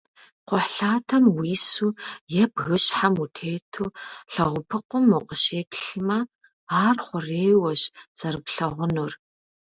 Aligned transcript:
Кхъухьлъатэм 0.47 1.25
уису 1.37 1.89
е 2.41 2.43
бгыщхьэм 2.53 3.15
утету 3.23 3.85
лэгъупыкъум 4.33 5.05
укъыщеплъмэ, 5.17 6.19
ар 6.83 6.97
хъурейуэщ 7.05 7.81
зэрыплъэгъунур. 8.17 9.11